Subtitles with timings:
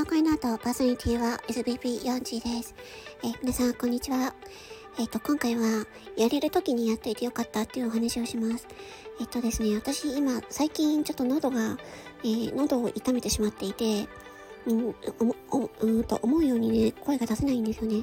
[0.00, 2.74] パーソナリティは SBP40 です。
[3.22, 4.34] えー、皆さん、こんにちは。
[4.98, 8.66] えっ、ー、と、今回は、やれる時にやっといてよかったっていうお話をします。
[9.20, 11.76] えっ、とですね、私今、最近ちょっと喉が、
[12.24, 14.08] えー、喉を痛めてしまっていて、
[14.66, 14.94] うん、
[15.50, 18.02] お、うんと思うようにね、声が出せないんですよね。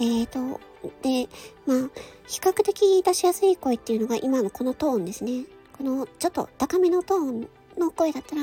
[0.00, 0.60] えっ、と、
[1.02, 1.28] で、
[1.64, 1.90] まあ、
[2.26, 5.44] 比較的出しやすい声っていうのが今のこのトーンですね。
[5.78, 8.42] この、ちょっと高めのトーンの声だったら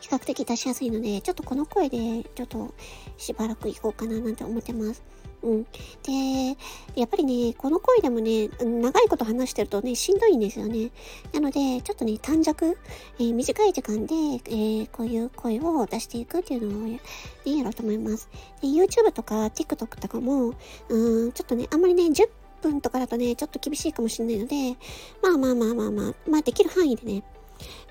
[0.00, 2.74] 比較的出しやすいので、ちょっとこの声でちょっと
[3.16, 5.02] しばらく行こうかななんて思ってます。
[5.42, 5.62] うん。
[5.64, 6.56] で、
[6.94, 10.90] やっぱりね、この声でもね、長いこと話してるとね、しんどいんですよね。
[11.32, 12.78] なので、ちょっとね、短尺、
[13.18, 17.00] えー、短い時間で、えー、こういう声を出していくっていうのを、ね、
[17.44, 18.28] やろうと思います。
[18.60, 20.54] で、YouTube とか TikTok とかも、
[20.88, 22.28] うん、ちょっとね、あんまりね、10
[22.62, 24.76] 分とかだとね、ちょっと厳しいかもしれないので、
[25.22, 27.22] まあまあまあまあまあ、まあできる範囲でね、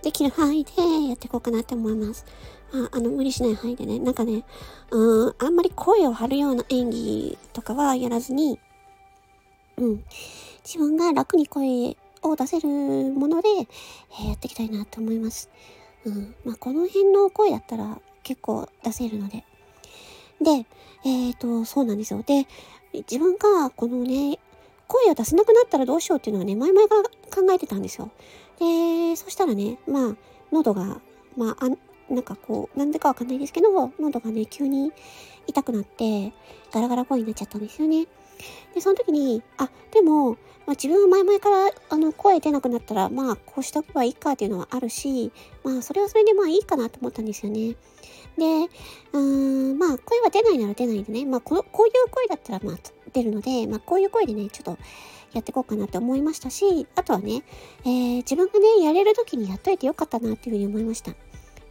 [0.02, 0.72] できる範囲で
[1.08, 2.26] やっていこうかなって思います。
[2.74, 4.44] ああの、無理しない範囲でね、なんかね、
[4.92, 8.60] うん、あんまり声を張るような演技とかはやらずに、
[9.78, 10.04] うん、
[10.64, 15.50] 自分が楽に声を出せるもので、えー、やっていきたいなと思います。
[16.06, 19.44] うん、まあ、この辺の声だったら結構出せるので。
[20.42, 20.66] で、
[21.06, 22.24] えっ、ー、と、そうなんですよ。
[22.24, 22.48] で、
[22.94, 24.40] 自分がこのね、
[24.88, 28.12] 声を出せなくなったらどうしようっていうのはね、前々から考えてたんですよ。
[28.60, 30.16] で、そしたらね、まあ、
[30.52, 31.02] 喉が、
[31.38, 31.70] まあ、あ
[32.14, 34.92] なんかこう、なんでかわかんないですけど、喉がね、急に
[35.48, 36.34] 痛くなって、
[36.72, 38.08] ガラガラ声になっちゃったんですよね。
[38.74, 45.32] で、その時に、あ、でも、まあ、自分は前々から、あの、声出なくなったら、まあ、こうしておけばいいかっていうのはあるし、
[45.64, 47.76] まあ、それはそれでまあいいかなと思ったんですよね。
[48.38, 48.70] で、
[49.14, 52.78] うーん、まあ、声は出ないなら出ないでね、まあ、こ、こういう声だったら、まあ、
[53.14, 54.78] 出るので、まあ、こういう声でね、ちょっと、
[55.36, 57.44] やっていこうかなって思いましたし、あとはね、
[57.84, 61.14] えー、自分がね、やれる時にやっといてよかったなっていうふうに思いました。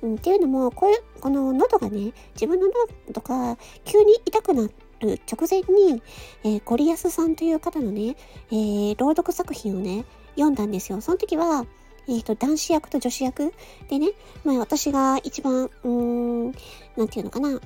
[0.02, 2.68] うん、っていうのも、こういう、この喉がね、自分の
[3.08, 6.02] 喉が急に痛くなってる直前に、
[6.44, 8.16] えー、ゴリアスさんという方のね、
[8.50, 11.00] えー、朗読作品をね、読んだんですよ。
[11.00, 11.66] その時は、
[12.06, 13.52] えっ、ー、と、男子役と女子役
[13.88, 14.08] でね、
[14.44, 16.44] まあ私が一番、うーん、
[16.96, 17.60] なんていうのかな、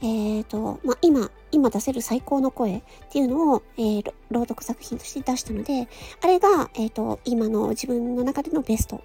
[0.00, 5.88] えっ、ー、と、まあ、今、今出せる最高の声っていうのを、えー、朗読作品として出したので、
[6.20, 9.02] あれが、えっ、ー、と、今の自分の中でのベスト。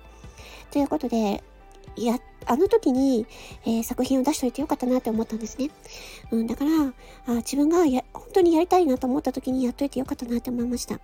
[0.72, 1.44] ということで、
[1.95, 3.26] や、あの時に、
[3.66, 5.70] えー、作品を出しといてよかったなって思ったんですね。
[6.31, 6.72] うん、だから、
[7.28, 11.00] あ自分がや、本当にやりたいなと思った時にやっといてよかったなって思いました。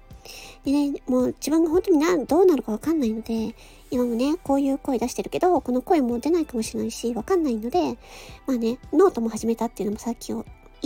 [0.65, 3.55] でね、もう自分が本当になどうなるかわかんないので、
[3.91, 7.97] 今もね、こういう声出してるけど、この声も出ないかもしれないし、わかんないので、
[8.45, 10.45] まあね、ノートも始めたっていうのもさっき言っ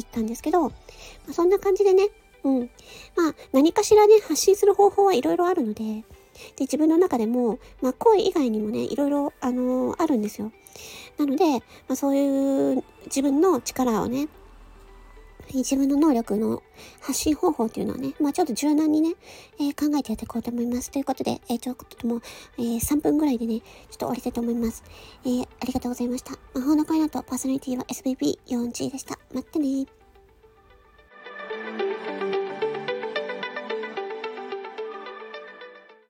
[0.09, 0.72] たんですけど、ま
[1.30, 2.09] あ、そんな感じでね、
[2.44, 2.59] うん。
[3.16, 6.03] まあ、何かしらね、発信する方法はいろいろあるので、
[6.55, 10.51] で、自分の中でも、まあ、声以外にもね、いろいろ、あのー、あるんですよ。
[11.17, 14.27] なので、まあ、そういう自分の力をね、
[15.53, 16.63] 自分の能力の
[17.01, 19.13] 発信方法っていうのはね、まあちょっと柔軟にね、
[19.59, 20.89] えー、考えてやっていこうと思います。
[20.89, 22.22] ということで、えー、ちょっともう、
[22.57, 24.83] えー、3分ぐらいでね、ちょっと終わりたいと思います。
[25.25, 26.33] え、ありがとうございました。
[26.53, 29.19] 魔法の声のとパーソナリティは SBB4G でした。
[29.33, 30.03] まったね